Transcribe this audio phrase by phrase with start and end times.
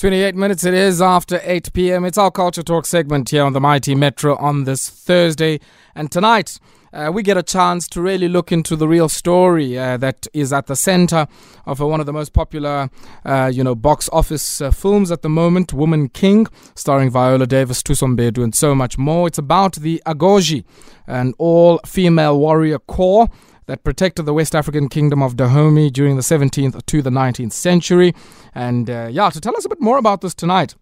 [0.00, 2.06] 28 minutes it is after 8 p.m.
[2.06, 5.60] It's our Kulture Talk segment here on the Mighty Metro on this Thursday.
[5.94, 6.58] And tonight,
[6.94, 10.54] uh, we get a chance to really look into the real story uh, that is
[10.54, 11.26] at the center
[11.66, 12.88] of uh, one of the most popular,
[13.26, 17.82] uh, you know, box office uh, films at the moment, Woman King, starring Viola Davis,
[17.82, 19.26] Mbedu, and so much more.
[19.26, 20.64] It's about the Agojie,
[21.06, 23.28] an all-female warrior corps
[23.70, 28.12] that protected the West African kingdom of Dahomey during the 17th to the 19th century.
[28.52, 30.74] And uh, yeah, to tell us a bit more about this tonight,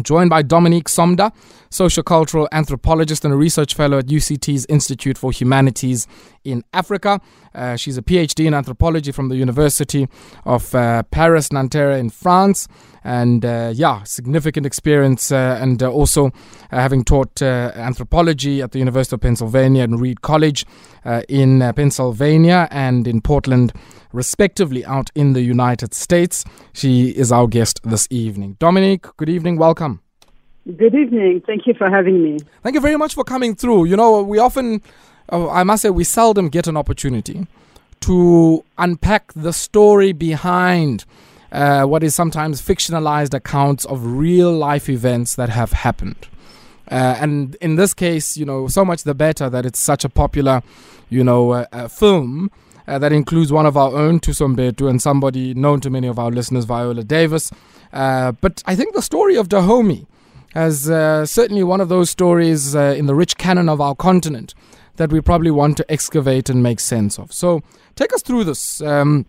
[0.00, 1.32] joined by Dominique Somda,
[1.72, 6.08] sociocultural anthropologist and a research fellow at UCT's Institute for Humanities
[6.42, 7.20] in Africa.
[7.54, 10.08] Uh, she's a PhD in anthropology from the University
[10.44, 12.66] of uh, Paris Nanterre in France.
[13.04, 16.30] And uh, yeah, significant experience, uh, and uh, also uh,
[16.70, 20.66] having taught anthropology at the University of Pennsylvania and Reed College
[21.28, 23.72] in Pennsylvania and in Portland,
[24.12, 26.44] respectively, out in the United States.
[26.74, 28.56] She is our guest this evening.
[28.58, 30.02] Dominique, good evening, welcome.
[30.76, 31.42] Good evening.
[31.46, 32.38] Thank you for having me.
[32.62, 33.86] Thank you very much for coming through.
[33.86, 34.82] You know, we often,
[35.32, 37.46] uh, I must say, we seldom get an opportunity
[38.00, 41.04] to unpack the story behind
[41.50, 46.28] uh, what is sometimes fictionalized accounts of real life events that have happened.
[46.90, 50.08] Uh, and in this case, you know, so much the better that it's such a
[50.08, 50.62] popular,
[51.08, 52.50] you know, uh, uh film
[52.86, 56.18] uh, that includes one of our own, Thuso Mbedu, and somebody known to many of
[56.18, 57.50] our listeners, Viola Davis.
[57.92, 60.06] Uh, but I think the story of Dahomey
[60.54, 60.84] as
[61.30, 64.54] certainly one of those stories in the rich canon of our continent
[64.96, 67.32] that we probably want to excavate and make sense of.
[67.32, 67.62] So
[67.96, 68.82] take us through this.
[68.82, 69.26] Um,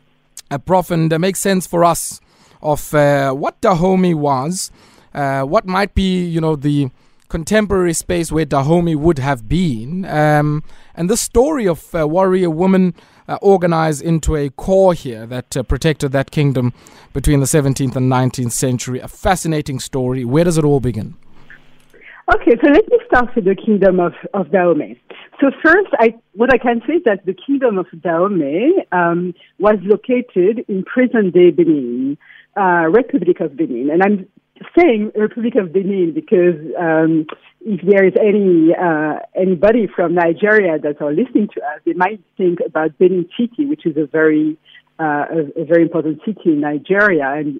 [0.52, 2.20] uh, Prof, and uh, make sense for us
[2.62, 4.70] of uh, what Dahomey was,
[5.14, 6.90] uh, what might be, you know, the
[7.32, 12.94] contemporary space where Dahomey would have been, um, and the story of a warrior woman
[13.30, 16.74] uh, organized into a corps here that uh, protected that kingdom
[17.14, 19.00] between the 17th and 19th century.
[19.00, 20.26] A fascinating story.
[20.26, 21.16] Where does it all begin?
[22.36, 25.00] Okay, so let me start with the kingdom of, of Dahomey.
[25.40, 29.78] So first, I, what I can say is that the kingdom of Dahomey um, was
[29.84, 32.18] located in present-day Benin,
[32.58, 33.90] uh, Republic of Benin.
[33.90, 34.28] And I'm
[34.78, 37.26] saying Republic of Benin because um,
[37.62, 42.22] if there is any uh, anybody from Nigeria that are listening to us, they might
[42.38, 44.58] think about Benin City, which is a very
[45.00, 47.60] uh, a, a, very important city in Nigeria, and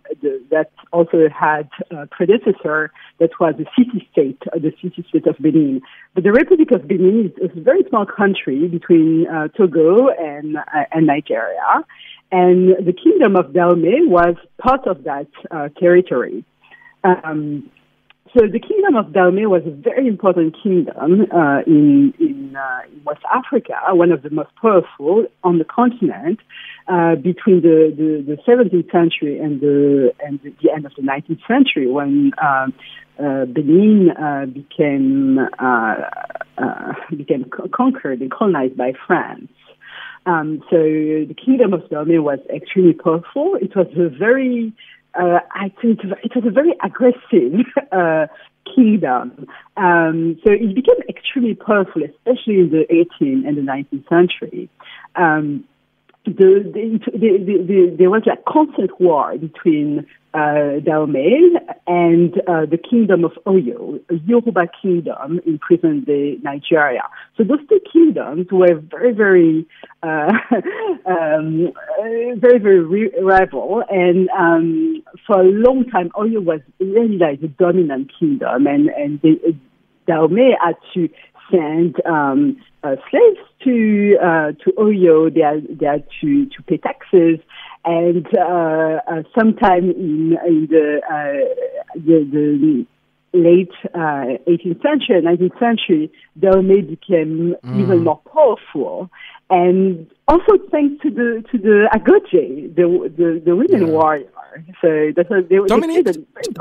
[0.52, 5.36] that also had a predecessor that was the city state, uh, the city state of
[5.40, 5.82] Benin.
[6.14, 10.62] But the Republic of Benin is, a very small country between uh, Togo and, uh,
[10.92, 11.84] and Nigeria,
[12.32, 16.46] and the Kingdom of Dahomey was part of that uh, territory.
[17.04, 17.70] Um,
[18.34, 23.24] so the kingdom of Dahomey was a very important kingdom uh, in, in, uh, West
[23.34, 26.40] Africa, one of the most powerful on the continent
[26.88, 31.46] uh, between the, the, the, 17th century and the, and the end of the 19th
[31.46, 32.74] century when um,
[33.20, 35.96] uh, Benin uh, became, uh,
[37.10, 39.52] became conquered and colonized by France.
[40.26, 43.58] Um, so the kingdom of Dahomey was extremely powerful.
[43.60, 44.72] It was a very
[45.14, 48.28] uh, I think it was a very aggressive uh,
[48.76, 49.48] kingdom.
[49.78, 54.70] Um, so it became extremely powerful, especially in the 18th and the 19th century.
[55.16, 55.66] Um,
[56.26, 60.80] the, the, the, there was a constant war between uh,
[61.88, 67.04] and uh, the kingdom of Oyo, a Yoruba kingdom in present day Nigeria.
[67.38, 69.68] So those two kingdoms were very, very,
[70.04, 70.32] uh,
[71.06, 71.74] um,
[72.38, 73.84] very, very rival.
[73.90, 79.22] And um, for a long time, Oyo was really like the dominant kingdom, and and
[79.22, 79.56] the,
[80.08, 81.10] Dahomey had to
[81.52, 85.34] send um, uh, slaves to uh, to Oyo.
[85.34, 87.40] They had, they had to to pay taxes
[87.84, 92.86] and uh, uh, sometime in, in the, uh, the, the
[93.34, 97.80] late uh, 18th century, 19th century, the Dahomey became mm.
[97.80, 99.10] even more powerful,
[99.50, 103.94] and also thanks to the to the Agojie, the the, the women yeah.
[103.94, 104.28] warrior.
[104.82, 106.14] So that's a, they, Dominique, they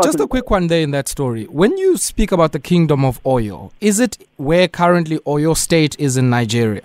[0.03, 1.45] just a quick one there in that story.
[1.47, 6.17] When you speak about the kingdom of Oyo, is it where currently Oyo State is
[6.17, 6.83] in Nigeria?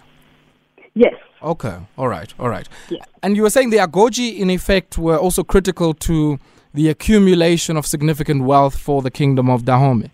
[0.95, 1.13] Yes.
[1.43, 1.77] Okay.
[1.97, 2.33] All right.
[2.39, 2.67] All right.
[2.89, 3.03] Yeah.
[3.21, 6.39] And you were saying the Agojie, in effect, were also critical to
[6.75, 10.11] the accumulation of significant wealth for the kingdom of Dahomey.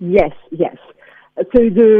[0.00, 0.32] Yes.
[0.50, 0.76] Yes.
[1.36, 1.90] So the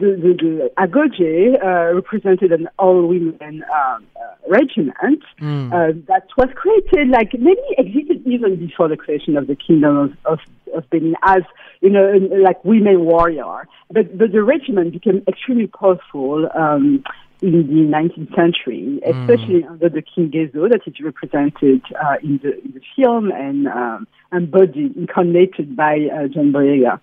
[0.00, 5.72] the, the, the Agojie uh, represented an all-women um, uh, regiment mm.
[5.72, 10.10] uh, that was created, like maybe existed even before the creation of the kingdom of,
[10.32, 10.38] of,
[10.74, 11.42] of Benin as
[11.80, 12.12] you know,
[12.42, 13.66] like women warrior.
[13.90, 17.04] But, but the regiment became extremely powerful um,
[17.40, 19.20] in the 19th century, hmm.
[19.20, 19.70] especially mm.
[19.70, 24.06] under the King Gezo that is represented uh, in, the, in the film and um,
[24.32, 27.00] embodied, incarnated by uh, John Boyega.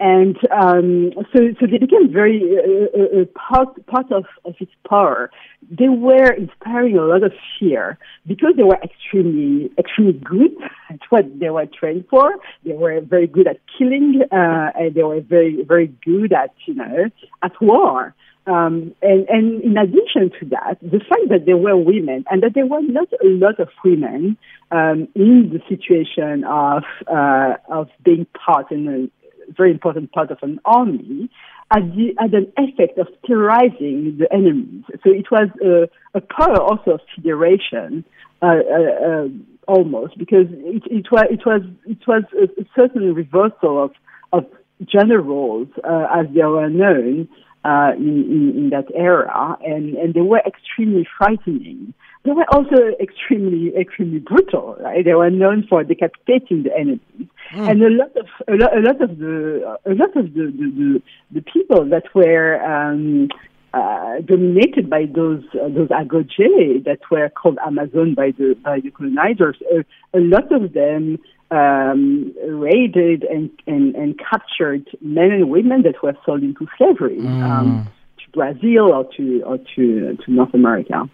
[0.00, 4.70] And um, so, so they became very uh, uh, uh, part part of, of its
[4.88, 5.28] power.
[5.70, 10.52] They were inspiring a lot of fear because they were extremely extremely good
[10.90, 12.36] at what they were trained for.
[12.64, 16.74] They were very good at killing, uh, and they were very very good at you
[16.74, 17.10] know
[17.42, 18.14] at war.
[18.48, 22.54] Um, and, and in addition to that, the fact that there were women and that
[22.54, 24.38] there were not a lot of women
[24.70, 30.38] um, in the situation of uh, of being part in a very important part of
[30.42, 31.28] an army,
[31.70, 34.84] had, the, had an effect of terrorizing the enemies.
[35.04, 38.04] So it was a, a power also of federation,
[38.42, 39.28] uh, uh, uh,
[39.66, 43.90] almost, because it, it, was, it, was, it was a, certain reversal of,
[44.32, 44.46] of
[44.86, 47.28] gender roles uh, as they were known
[47.68, 51.92] uh, in, in, in, that era, and, and they were extremely frightening.
[52.24, 54.76] They were also extremely, extremely brutal.
[54.80, 55.04] Right?
[55.04, 57.70] They were known for decapitating the enemies, mm.
[57.70, 60.66] and a lot of a lot, a lot of the a lot of the the,
[60.78, 61.02] the,
[61.36, 63.28] the people that were um,
[63.74, 68.90] uh, dominated by those uh, those Agojie that were called Amazon by the by the
[68.90, 69.56] colonizers.
[69.72, 69.82] Uh,
[70.14, 71.18] a lot of them
[71.50, 77.42] um, raided and, and, and captured men and women that were sold into slavery mm.
[77.42, 77.88] um,
[78.18, 81.08] to Brazil or to or to to North America.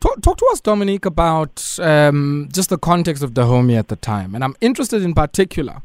[0.00, 4.34] Talk, talk to us, Dominique, about um, just the context of Dahomey at the time,
[4.34, 5.82] and I'm interested in particular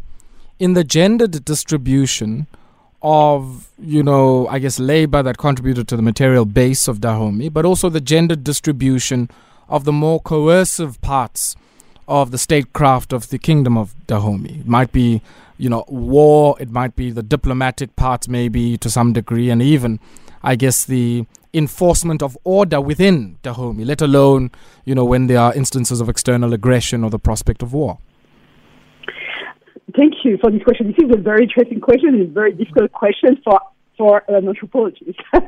[0.59, 2.47] in the gendered distribution
[3.01, 7.65] of you know I guess labor that contributed to the material base of Dahomey, but
[7.65, 9.29] also the gendered distribution
[9.69, 11.55] of the more coercive parts
[12.07, 14.59] of the statecraft of the kingdom of Dahomey.
[14.61, 15.21] It might be,
[15.57, 19.99] you know, war, it might be the diplomatic parts, maybe to some degree, and even,
[20.41, 24.51] I guess, the enforcement of order within Dahomey, let alone,
[24.85, 27.97] you know, when there are instances of external aggression or the prospect of war.
[29.97, 30.87] Thank you for this question.
[30.87, 32.15] This is a very interesting question.
[32.15, 33.59] It's a very difficult question for
[33.97, 35.41] for an anthropologist uh,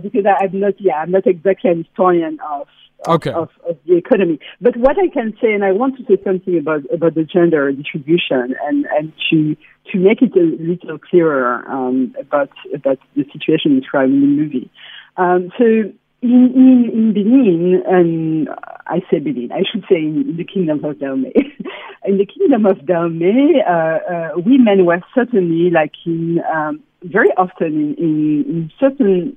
[0.00, 2.68] because I, am not, yeah, I'm not exactly an historian of
[3.08, 3.32] okay.
[3.32, 4.38] of, of, the economy.
[4.60, 7.72] But what I can say, and I want to say something about about the gender
[7.72, 9.56] distribution, and and to
[9.92, 14.70] to make it a little clearer um, about about the situation described in the movie.
[15.16, 18.48] Um, so in, in, in Benin, and
[18.86, 21.32] I say Benin, I should say in, in the kingdom of Dahomey.
[22.04, 27.66] in the kingdom of Dahomey, uh, uh, women were certainly like in um, very often
[27.66, 29.36] in, in, in certain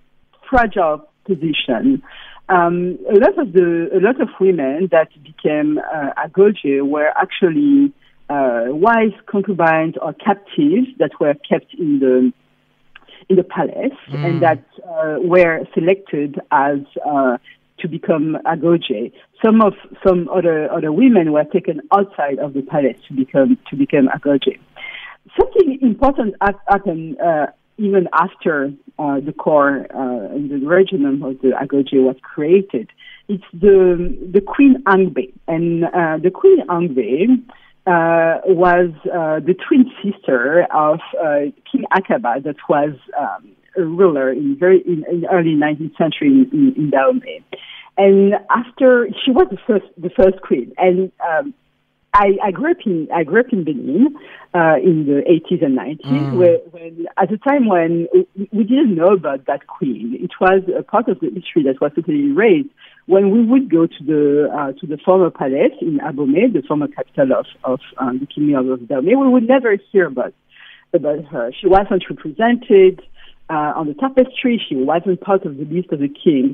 [0.49, 2.01] fragile position.
[2.49, 7.93] Um, a lot of the a lot of women that became uh, Agojie were actually
[8.29, 12.33] uh, wives, concubines, or captives that were kept in the
[13.31, 14.25] in the palace mm.
[14.25, 17.37] and that uh, were selected as uh,
[17.79, 19.11] to become Agojie.
[19.43, 19.73] Some of
[20.05, 24.59] some other other women were taken outside of the palace to become to become Agojie.
[25.39, 27.47] Something important happened uh,
[27.77, 32.89] even after uh, the core uh, and the regimen of the Agojie was created.
[33.29, 33.77] It's the
[34.35, 37.41] the Queen Hangbe, and uh, the Queen Hangbe
[37.87, 44.31] uh, was uh, the twin sister of uh, King Akaba, that was um, a ruler
[44.31, 47.43] in very in, in early 19th century in, in, in Dahomey.
[47.97, 51.53] And after she was the first the first queen, and um,
[52.13, 54.15] I, I grew up in I grew up in Benin
[54.53, 56.37] uh, in the 80s and 90s, mm.
[56.37, 58.07] where, when at a time when
[58.51, 60.17] we didn't know about that queen.
[60.19, 62.69] It was a part of the history that was totally erased.
[63.05, 66.87] When we would go to the uh, to the former palace in Abomey, the former
[66.89, 70.33] capital of of um, the kingdom of Dahomey, we would never hear about
[70.93, 71.51] about her.
[71.59, 73.01] She wasn't represented
[73.51, 74.55] uh, on the tapestry.
[74.67, 76.45] She wasn't part of the list of the king.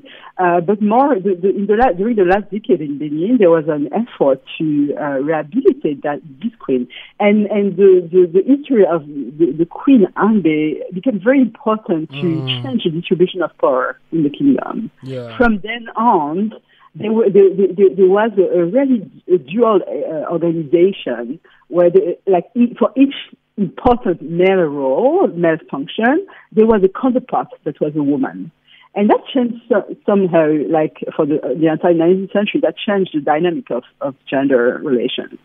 [0.44, 3.54] Uh, but more, the, the, in the la- during the last decade in Benin, there
[3.58, 4.66] was an effort to
[5.00, 6.88] uh, rehabilitate that this queen.
[7.20, 10.60] And, and the, the, the history of the, the Queen Hangbe
[10.94, 12.64] became very important to mm.
[12.64, 14.90] change the distribution of power in the kingdom.
[15.04, 15.38] Yeah.
[15.38, 16.54] From then on,
[16.96, 19.00] there, were, there, there, there was a, a really
[19.32, 22.46] a dual uh, organization where, the, like,
[22.80, 23.14] for each
[23.58, 28.52] important male role, male function, there was a counterpart that was a woman.
[28.96, 29.62] And that changed
[30.06, 34.80] somehow, like for the, the entire 19th century, that changed the dynamic of, of gender
[34.84, 35.40] relations.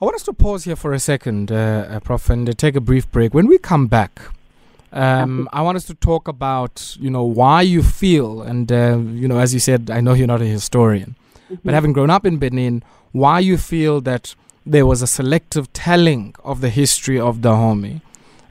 [0.00, 2.80] I want us to pause here for a second, uh, uh, Prof, and take a
[2.80, 3.34] brief break.
[3.34, 4.20] When we come back,
[4.92, 9.28] um, I want us to talk about, you know, why you feel, and uh, you
[9.28, 11.56] know, as you said, I know you're not a historian, mm-hmm.
[11.64, 12.82] but having grown up in Benin,
[13.12, 14.34] why you feel that
[14.66, 18.00] there was a selective telling of the history of Dahomey,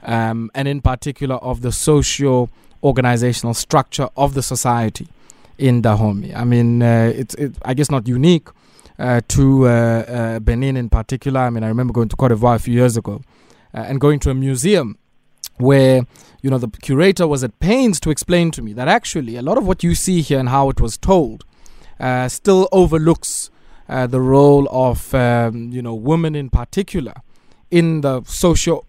[0.02, 2.48] um, and in particular of the socio
[2.82, 5.08] organizational structure of the society
[5.58, 6.34] in Dahomey.
[6.34, 8.48] I mean, uh, it's it, I guess not unique
[8.98, 11.40] uh, to uh, uh, Benin in particular.
[11.40, 13.22] I mean, I remember going to Cote d'Ivoire a few years ago
[13.74, 14.98] uh, and going to a museum
[15.58, 16.06] where
[16.42, 19.58] you know the curator was at pains to explain to me that actually a lot
[19.58, 21.44] of what you see here and how it was told
[21.98, 23.50] uh, still overlooks
[23.90, 27.14] uh, the role of um, you know women in particular
[27.70, 28.86] in the social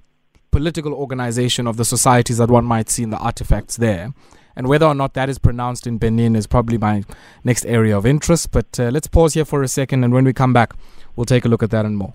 [0.52, 4.14] political organization of the societies that one might see in the artifacts there.
[4.56, 7.04] And whether or not that is pronounced in Benin is probably my
[7.44, 8.52] next area of interest.
[8.52, 10.74] But uh, let's pause here for a second, and when we come back,
[11.16, 12.14] we'll take a look at that and more.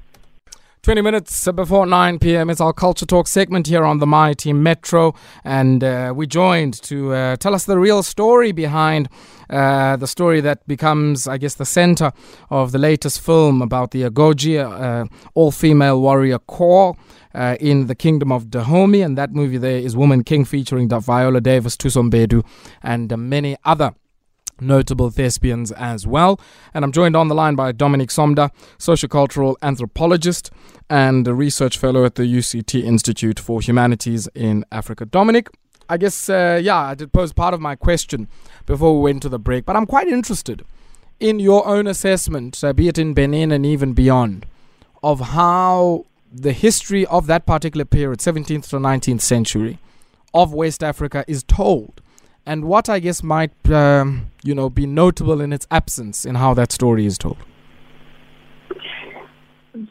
[0.82, 2.48] 20 minutes before 9 p.m.
[2.48, 5.14] It's our Kulture Talk segment here on the Mighty Metro.
[5.44, 9.08] And uh, we joined to uh, tell us the real story behind
[9.50, 12.12] uh, the story that becomes, I guess, the center
[12.50, 16.96] of the latest film about the Agojie, uh, all female warrior corps.
[17.34, 21.42] Uh, in the Kingdom of Dahomey, and that movie there is Woman King featuring Viola
[21.42, 22.42] Davis, Thuso Mbedu,
[22.82, 23.92] and uh, many other
[24.60, 26.40] notable thespians as well.
[26.74, 30.50] And I'm joined on the line by Dominique Somda, sociocultural anthropologist
[30.88, 35.04] and a research fellow at the UCT Institute for Humanities in Africa.
[35.04, 35.48] Dominique,
[35.88, 38.28] I guess, uh, yeah, I did pose part of my question
[38.66, 40.64] before we went to the break, but I'm quite interested
[41.18, 44.46] in your own assessment, uh, be it in Benin and even beyond,
[45.02, 49.78] of how the history of that particular period, 17th to 19th century,
[50.34, 52.02] of West Africa is told
[52.46, 56.54] and what I guess might um, you know be notable in its absence in how
[56.54, 57.38] that story is told.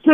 [0.03, 0.11] So,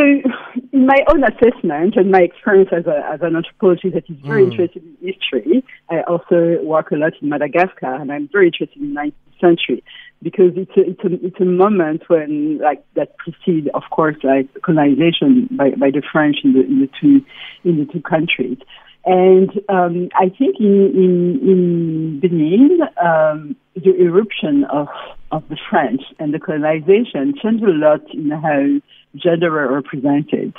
[0.74, 4.44] in my own assessment and my experience as, a, as an anthropologist that is very
[4.44, 4.52] mm.
[4.52, 8.94] interested in history, I also work a lot in Madagascar, and I'm very interested in
[8.94, 9.84] the 19th century
[10.22, 14.48] because it's a, it's a, it's a moment when like that precedes, of course, like
[14.62, 17.26] colonization by, by the French in the in the two
[17.64, 18.58] in the two countries.
[19.04, 24.88] And um, I think in, in, in Benin, um, the eruption of,
[25.32, 28.80] of the French and the colonization changed a lot in how
[29.16, 30.54] gender were represented.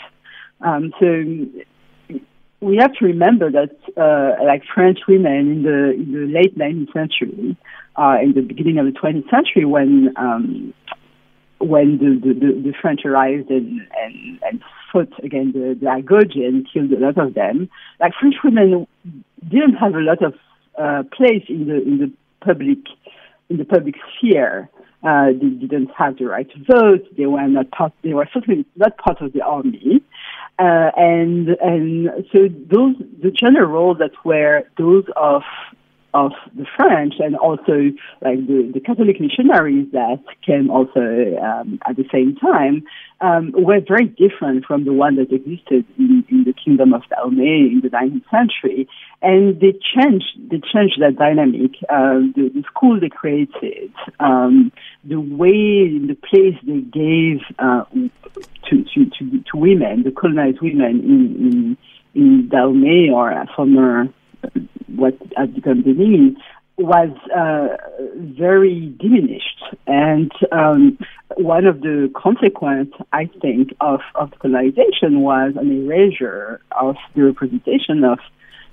[0.61, 2.16] Um, so
[2.61, 6.92] we have to remember that, uh, like French women in the, in the late 19th
[6.92, 7.56] century,
[7.96, 10.75] uh, in the beginning of the 20th century, when um,
[11.62, 16.47] when the, the, the, the French arrived and, and, and fought against the, the Agojie
[16.47, 17.69] and killed a lot of them.
[18.00, 18.87] Like French women
[19.49, 20.35] didn't have a lot of
[20.78, 22.12] uh, place in the in the
[22.45, 22.78] public
[23.49, 24.69] in the public sphere.
[25.02, 27.04] Uh, they didn't have the right to vote.
[27.16, 27.92] They were not part.
[28.02, 30.02] They were certainly not part of the army.
[30.59, 35.42] Uh, and and so those the general that were those of
[36.14, 37.90] of the French and also
[38.21, 41.00] like the, the Catholic missionaries that came also
[41.40, 42.85] um, at the same time
[43.23, 47.73] um, were very different from the one that existed in, in the Kingdom of Dahomey
[47.73, 48.88] in the 19th century,
[49.23, 51.73] and they changed they changed that dynamic.
[51.88, 54.73] Uh, the, the school they created, um,
[55.04, 57.85] the way, the place they gave uh,
[58.69, 61.76] to, to, to to women, the colonized women in in,
[62.14, 64.09] in Dahomey or former
[64.94, 66.37] what has become Benin
[66.78, 67.76] was uh,
[68.14, 69.62] very diminished.
[69.87, 70.99] And um,
[71.37, 78.04] one of the consequences, I think, of, of colonization was an erasure of the representation
[78.04, 78.18] of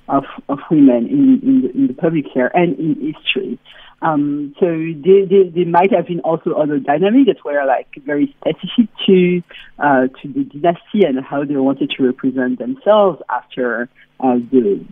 [0.09, 3.59] of, of women in, in, the, in the public sphere and in history.
[4.01, 9.41] Um, so there, might have been also other dynamics that were like very specific to
[9.77, 13.89] uh, to the dynasty and how they wanted to represent themselves after
[14.21, 14.85] uh, the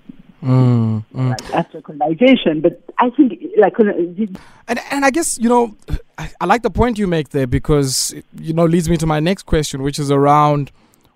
[0.43, 1.29] Mm, mm.
[1.29, 2.61] Like after colonization.
[2.61, 5.75] But I think, like, and and I guess you know,
[6.17, 9.05] I, I, like the point you make there because it, you know leads me to
[9.07, 10.71] my next question, which is around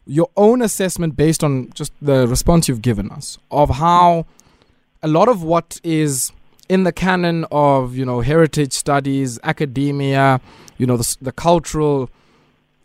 [0.08, 4.26] your own assessment based on just the response you've given us of how
[5.04, 6.32] a lot of what is
[6.68, 10.42] in the canon of you know heritage studies, academia,
[10.80, 12.10] you know the, the cultural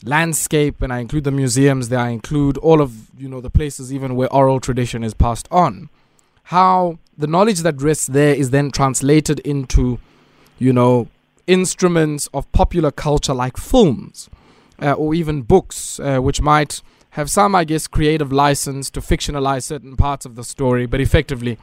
[0.05, 2.01] landscape, and I include the museums there.
[2.01, 5.89] I include all of you know the places even where oral tradition is passed on
[6.47, 9.99] how the knowledge that rests there is then translated into,
[10.59, 11.09] you know,
[11.49, 14.31] instruments of popular culture like films
[14.81, 19.65] uh, or even books, uh, which might have some, I guess, creative license to fictionalize
[19.65, 21.59] certain parts of the story, but effectively,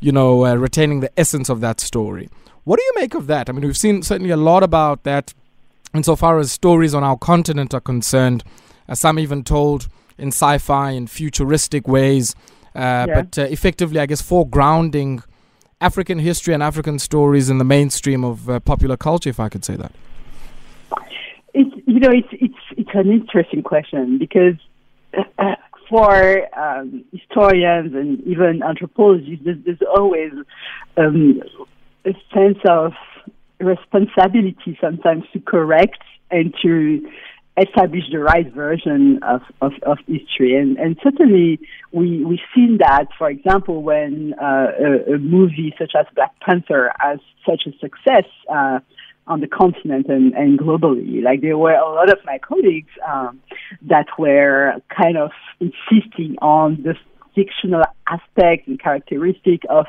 [0.00, 2.30] you know, uh, retaining the essence of that story.
[2.64, 3.50] What do you make of that?
[3.50, 5.34] I mean, we've seen certainly a lot about that
[5.92, 8.44] insofar as stories on our continent are concerned,
[8.94, 12.34] some even told in sci fi and futuristic ways.
[12.74, 13.06] Uh, yeah.
[13.06, 15.22] But uh, effectively, I guess, foregrounding
[15.80, 19.64] African history and African stories in the mainstream of uh, popular culture, if I could
[19.64, 19.92] say that.
[21.54, 24.54] It's you know it's it's it's an interesting question because
[25.92, 30.32] for um, historians and even anthropologists, there's, there's always
[30.96, 31.42] um,
[32.06, 32.92] a sense of
[33.60, 37.06] responsibility sometimes to correct and to
[37.60, 40.56] establish the right version of, of, of history.
[40.56, 41.60] And, and certainly
[41.92, 46.92] we, we've seen that, for example, when uh, a, a, movie such as Black Panther
[46.98, 48.80] has such a success uh,
[49.26, 51.22] on the continent and, and globally.
[51.22, 53.40] Like there were a lot of my colleagues um,
[53.82, 55.30] that were kind of
[55.60, 56.94] insisting on the
[57.34, 59.86] fictional aspect and characteristic of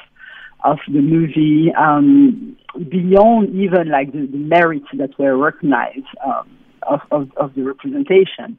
[0.63, 2.55] of the movie um,
[2.89, 6.47] beyond even like the, the merits that were recognized um,
[6.87, 8.57] of, of, of, the representation.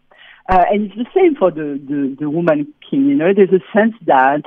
[0.49, 3.07] Uh, and it's the same for the, the, the woman king.
[3.07, 4.43] You know, there's a sense that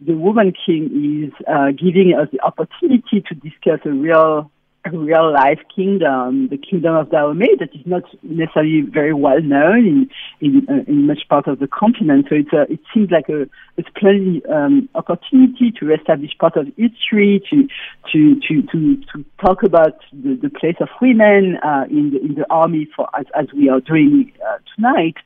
[0.00, 4.50] the woman king is uh, giving us the opportunity to discuss a real
[4.90, 10.10] real life kingdom, the kingdom of Dahomey, that is not necessarily very well known in
[10.40, 12.26] in, uh, in much part of the continent.
[12.28, 13.42] So it's a, it seems like a,
[13.78, 17.68] a splendid um, opportunity to establish part of history, to
[18.12, 22.34] to to to, to talk about the, the place of women uh, in the in
[22.34, 25.16] the army for as as we are doing uh, tonight.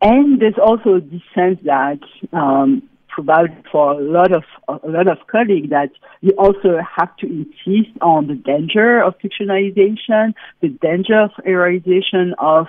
[0.00, 1.98] And there's also this sense that
[2.32, 7.26] um, provided for a lot of a lot of colleagues that you also have to
[7.26, 12.66] insist on the danger of fictionalization, the danger of heroization of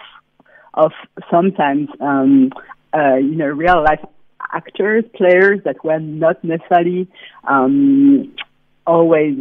[0.74, 0.92] of
[1.30, 2.52] sometimes um,
[2.94, 4.04] uh, you know real life
[4.52, 7.08] actors, players that were not necessarily
[7.48, 8.34] um,
[8.88, 9.38] always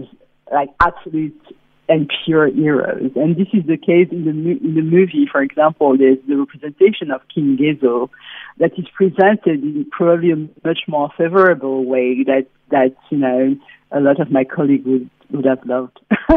[0.53, 1.41] like absolute
[1.89, 3.13] and pure heroes.
[3.17, 7.11] And this is the case in the, in the movie, for example, there's the representation
[7.11, 8.11] of King Ghezo
[8.59, 13.57] that is presented in probably a much more favorable way that, that you know,
[13.91, 15.99] a lot of my colleagues would, would have loved.
[16.31, 16.37] so,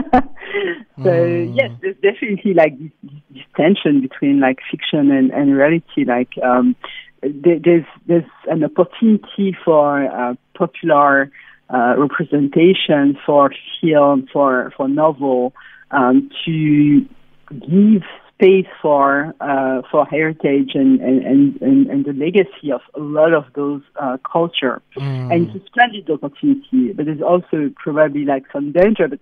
[1.03, 1.55] mm.
[1.55, 2.91] yes, there's definitely like this,
[3.31, 6.05] this, tension between like fiction and, and reality.
[6.05, 6.77] Like, um,
[7.22, 11.29] there's, there's an opportunity for uh, popular
[11.74, 13.51] uh, representation for
[13.82, 15.54] film, for for novel,
[15.92, 17.06] um, to
[17.50, 18.04] give
[18.42, 23.46] space for uh, for heritage and, and, and, and, the legacy of a lot of
[23.56, 24.82] those uh, culture.
[24.98, 25.34] Mm.
[25.34, 29.07] And it's a splendid opportunity, but there's also probably like some danger.
[29.07, 29.20] But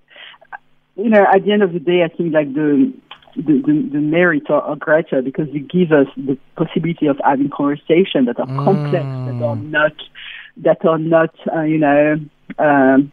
[0.95, 2.93] you know, at the end of the day, I think like the
[3.35, 7.49] the, the, the merits are, are, greater because they give us the possibility of having
[7.49, 8.63] conversations that are mm.
[8.63, 9.93] complex, that are not
[10.63, 12.17] that are not uh, you know
[12.57, 13.11] um,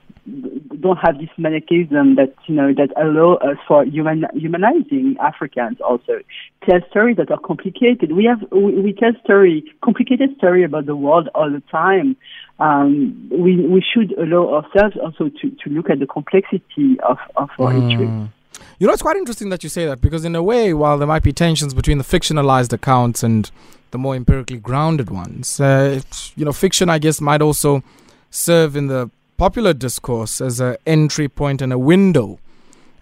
[0.81, 6.21] don't have this manichaeism that you know that allow us for human, humanizing Africans also
[6.69, 8.13] tell stories that are complicated.
[8.13, 12.17] We have we, we tell story complicated story about the world all the time.
[12.59, 17.51] Um, we we should allow ourselves also to, to look at the complexity of, of
[17.59, 17.89] our mm.
[17.89, 18.31] history.
[18.79, 21.07] You know, it's quite interesting that you say that because, in a way, while there
[21.07, 23.51] might be tensions between the fictionalized accounts and
[23.91, 26.01] the more empirically grounded ones, uh,
[26.37, 27.83] you know, fiction, I guess, might also
[28.31, 32.39] serve in the popular discourse as an entry point and a window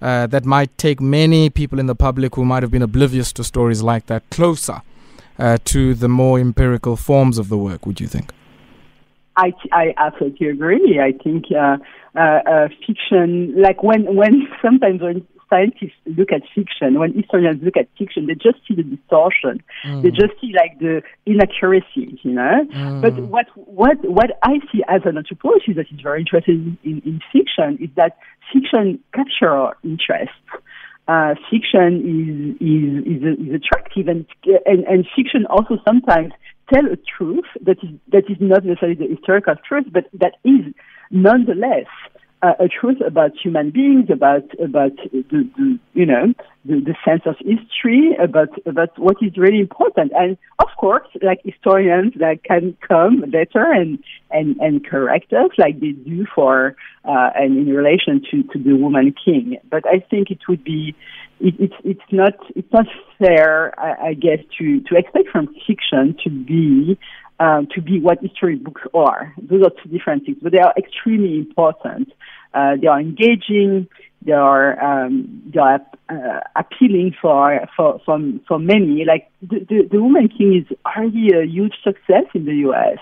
[0.03, 3.44] uh, that might take many people in the public who might have been oblivious to
[3.44, 4.83] stories like that closer
[5.38, 8.33] uh, to the more empirical forms of the work, would you think?
[9.37, 11.01] I, I absolutely agree.
[11.01, 11.79] I think uh,
[12.14, 17.77] uh, uh fiction, like when, when sometimes when scientists look at fiction, when historians look
[17.77, 19.62] at fiction, they just see the distortion.
[19.87, 20.03] Mm.
[20.03, 22.67] They just see like the inaccuracies, you know.
[22.73, 23.03] Mm.
[23.03, 27.03] But what what what I see as an anthropologist that is very interested in, in,
[27.05, 28.19] in fiction is that
[28.53, 30.33] fiction captures our interest.
[31.07, 34.27] Uh, fiction is is is, is attractive and,
[34.67, 36.33] and and fiction also sometimes
[36.73, 40.64] tell a truth that is that is not necessarily the historical truth, but that is
[41.11, 41.93] nonetheless
[42.59, 47.37] a truth about human beings, about about the, the you know the, the, sense of
[47.38, 50.12] history, about about what is really important.
[50.14, 53.98] And of course, like historians that can come later and
[54.30, 58.74] and and correct us, like they do for uh, and in relation to to the
[58.74, 59.57] woman king.
[59.70, 60.94] But I think it would be
[61.40, 62.87] it, it's it's not it's not
[63.18, 66.98] fair, I, I guess, to to expect from fiction to be
[67.40, 69.35] um, to be what history books are.
[69.40, 72.12] Those are two different things, but they are extremely important.
[72.53, 73.88] Uh, they are engaging.
[74.23, 79.05] They are um, they are uh, appealing for for for for many.
[79.05, 82.99] Like the, the, the Woman King is already a huge success in the U.S.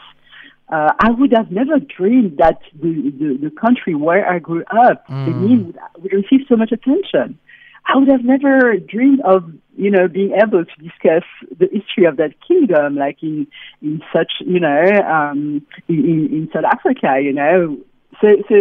[0.68, 5.06] Uh, I would have never dreamed that the, the, the country where I grew up,
[5.06, 5.26] mm.
[5.26, 7.38] Benin, would, would receive so much attention.
[7.86, 11.24] I would have never dreamed of, you know, being able to discuss
[11.58, 13.46] the history of that kingdom, like in
[13.80, 17.76] in such, you know, um, in, in South Africa, you know.
[18.20, 18.54] So, so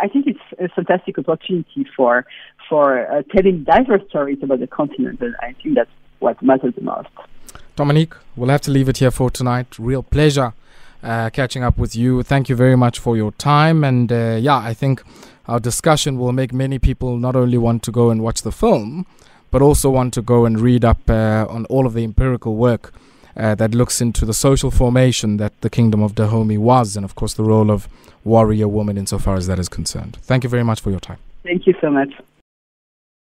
[0.00, 2.26] I think it's a fantastic opportunity for
[2.68, 6.82] for uh, telling diverse stories about the continent, and I think that's what matters the
[6.82, 7.08] most.
[7.74, 9.78] Dominique, we'll have to leave it here for tonight.
[9.78, 10.52] Real pleasure
[11.02, 12.22] uh, catching up with you.
[12.22, 13.84] Thank you very much for your time.
[13.84, 15.02] And uh, yeah, I think
[15.46, 19.06] our discussion will make many people not only want to go and watch the film,
[19.50, 22.92] but also want to go and read up uh, on all of the empirical work
[23.36, 27.14] uh, that looks into the social formation that the kingdom of Dahomey was, and of
[27.14, 27.88] course the role of
[28.24, 30.18] warrior woman insofar as that is concerned.
[30.22, 31.18] Thank you very much for your time.
[31.42, 32.10] Thank you so much.